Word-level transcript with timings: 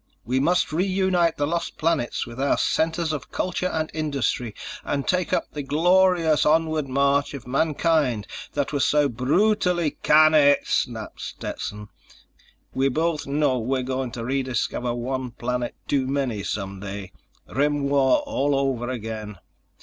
"We 0.25 0.39
must 0.39 0.73
reunite 0.73 1.37
the 1.37 1.45
lost 1.45 1.77
planets 1.77 2.25
with 2.25 2.41
our 2.41 2.57
centers 2.57 3.13
of 3.13 3.29
culture 3.29 3.67
and 3.67 3.91
industry, 3.93 4.55
and 4.83 5.07
take 5.07 5.31
up 5.31 5.51
the 5.51 5.61
glor 5.63 6.17
ious 6.17 6.43
onward 6.43 6.87
march 6.87 7.35
of 7.35 7.45
mankind 7.45 8.25
that 8.53 8.73
was 8.73 8.83
so 8.83 9.07
bru 9.07 9.55
tally—" 9.55 9.91
"Can 10.01 10.33
it!" 10.33 10.65
snapped 10.65 11.21
Stetson. 11.21 11.89
"We 12.73 12.89
both 12.89 13.27
know 13.27 13.59
we're 13.59 13.83
going 13.83 14.09
to 14.13 14.25
rediscover 14.25 14.91
one 14.95 15.33
planet 15.33 15.75
too 15.87 16.07
many 16.07 16.41
some 16.41 16.79
day. 16.79 17.11
Rim 17.47 17.83
War 17.87 18.21
all 18.25 18.55
over 18.57 18.89
again. 18.89 19.35